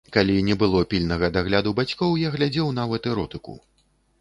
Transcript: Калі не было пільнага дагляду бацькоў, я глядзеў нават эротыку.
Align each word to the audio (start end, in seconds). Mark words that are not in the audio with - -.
Калі 0.15 0.35
не 0.45 0.55
было 0.61 0.81
пільнага 0.93 1.29
дагляду 1.35 1.75
бацькоў, 1.81 2.17
я 2.25 2.33
глядзеў 2.37 2.73
нават 2.81 3.01
эротыку. 3.13 3.53